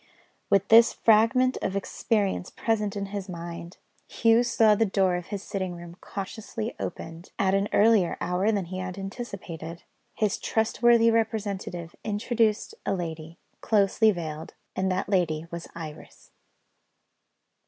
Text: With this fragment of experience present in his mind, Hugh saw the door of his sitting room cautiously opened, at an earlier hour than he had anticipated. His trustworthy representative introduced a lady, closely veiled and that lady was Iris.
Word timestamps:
With 0.49 0.69
this 0.69 0.93
fragment 0.93 1.59
of 1.61 1.75
experience 1.75 2.49
present 2.49 2.95
in 2.95 3.07
his 3.13 3.29
mind, 3.29 3.77
Hugh 4.07 4.41
saw 4.41 4.73
the 4.73 4.83
door 4.83 5.15
of 5.15 5.27
his 5.27 5.43
sitting 5.43 5.75
room 5.75 5.95
cautiously 6.01 6.73
opened, 6.79 7.29
at 7.37 7.53
an 7.53 7.69
earlier 7.71 8.17
hour 8.19 8.51
than 8.51 8.65
he 8.65 8.79
had 8.79 8.97
anticipated. 8.97 9.83
His 10.15 10.39
trustworthy 10.39 11.11
representative 11.11 11.95
introduced 12.03 12.73
a 12.83 12.95
lady, 12.95 13.37
closely 13.61 14.09
veiled 14.09 14.55
and 14.75 14.91
that 14.91 15.07
lady 15.07 15.45
was 15.51 15.67
Iris. 15.75 16.31